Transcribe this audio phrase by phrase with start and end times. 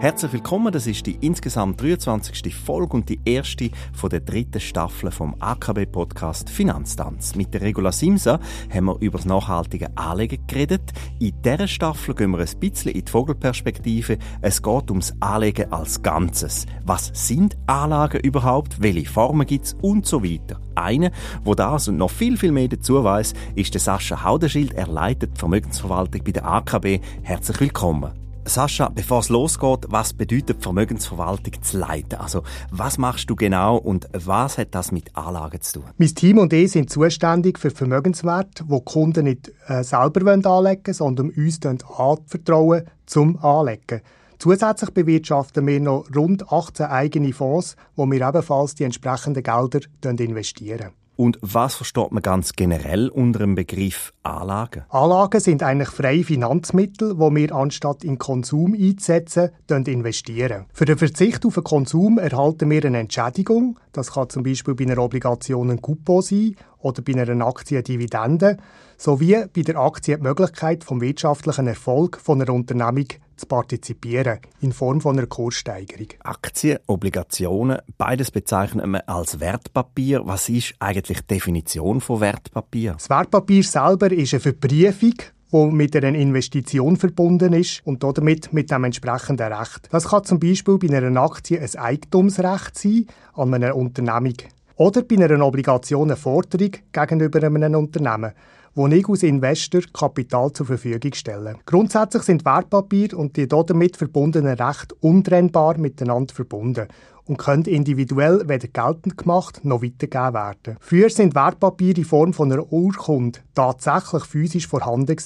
[0.00, 2.54] Herzlich willkommen, das ist die insgesamt 23.
[2.54, 7.34] Folge und die erste von der dritten Staffel vom AKB-Podcast Finanztanz.
[7.34, 8.38] Mit der Regula Simsa
[8.72, 10.92] haben wir über das nachhaltige Anlegen geredet.
[11.18, 14.18] In dieser Staffel gehen wir ein bisschen in die Vogelperspektive.
[14.40, 16.66] Es geht ums Anlegen als Ganzes.
[16.84, 18.80] Was sind Anlagen überhaupt?
[18.80, 19.74] Welche Formen gibt es?
[19.82, 20.60] Und so weiter.
[20.76, 21.10] Einer,
[21.42, 24.74] wo das und noch viel, viel mehr dazu weiß, ist der Sascha Haudenschild.
[24.74, 27.00] Er leitet die Vermögensverwaltung bei der AKB.
[27.24, 28.27] Herzlich willkommen.
[28.48, 32.18] Sascha, bevor es losgeht, was bedeutet Vermögensverwaltung zu leiten?
[32.18, 35.90] Also, was machst du genau und was hat das mit Anlagen zu tun?
[35.96, 40.44] Mein Team und ich sind zuständig für Vermögenswerte, wo die Kunden nicht äh, selber anlegen
[40.44, 44.00] wollen, sondern uns anvertrauen zum Anlegen.
[44.38, 50.90] Zusätzlich bewirtschaften wir noch rund 18 eigene Fonds, wo wir ebenfalls die entsprechenden Gelder investieren.
[51.18, 54.84] Und was versteht man ganz generell unter dem Begriff Anlagen?
[54.88, 60.66] Anlagen sind eigentlich freie Finanzmittel, wo wir anstatt in Konsum einzusetzen, investieren.
[60.72, 63.80] Für den Verzicht auf den Konsum erhalten wir eine Entschädigung.
[63.90, 68.56] Das kann zum Beispiel bei einer Obligation ein Coupon sein oder bei einer Aktie Dividende,
[68.96, 73.08] sowie bei der Aktie die Möglichkeit vom wirtschaftlichen Erfolg von einer Unternehmung
[73.38, 76.08] zu partizipieren, in Form von einer Kurssteigerung.
[76.24, 80.22] Aktien, Obligationen, beides bezeichnet man als Wertpapier.
[80.24, 82.92] Was ist eigentlich die Definition von Wertpapier?
[82.92, 85.14] Das Wertpapier selber ist eine Verbriefung
[85.50, 89.88] wo mit einer Investition verbunden ist und damit mit dem entsprechenden Recht.
[89.90, 94.34] Das kann zum Beispiel bei einer Aktie ein Eigentumsrecht sein an einer Unternehmung
[94.76, 98.32] oder bei einer Obligation eine Forderung gegenüber einem Unternehmen
[98.74, 101.56] wo ich als Investor Kapital zur Verfügung stelle.
[101.66, 106.88] Grundsätzlich sind Wertpapiere und die damit verbundenen Rechte untrennbar miteinander verbunden
[107.24, 110.76] und können individuell weder geltend gemacht noch weitergegeben werden.
[110.80, 115.16] Früher sind Wertpapiere in Form von einer Urkunde tatsächlich physisch vorhanden.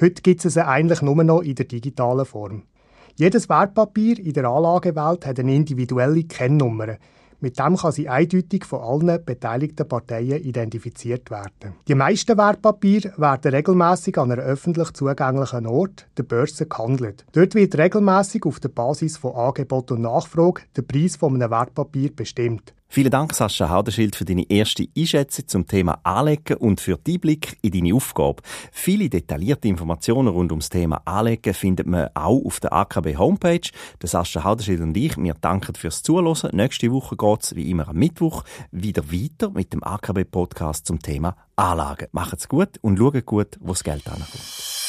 [0.00, 2.62] Heute gibt es sie eigentlich nur noch in der digitalen Form.
[3.16, 6.96] Jedes Wertpapier in der Anlagewelt hat eine individuelle Kennnummer.
[7.40, 11.74] Mit dem kann sie eindeutig von allen beteiligten Parteien identifiziert werden.
[11.88, 17.24] Die meisten Wertpapiere werden regelmäßig an einem öffentlich zugänglichen Ort, der Börse, gehandelt.
[17.32, 22.14] Dort wird regelmäßig auf der Basis von Angebot und Nachfrage der Preis von einem Wertpapier
[22.14, 22.74] bestimmt.
[22.92, 27.56] Vielen Dank, Sascha Haudenschild, für deine erste Einschätzung zum Thema Anlegen und für die Blick
[27.62, 28.42] in deine Aufgabe.
[28.72, 33.70] Viele detaillierte Informationen rund ums Thema Anlegen findet man auch auf der AKB Homepage.
[34.02, 36.50] Der Sascha Haudenschild und ich, wir danken fürs Zuhören.
[36.50, 38.42] Nächste Woche geht's wie immer am Mittwoch
[38.72, 42.08] wieder weiter mit dem AKB Podcast zum Thema Anlagen.
[42.10, 44.79] Macht's gut und schaut gut, wo das Geld ankommt.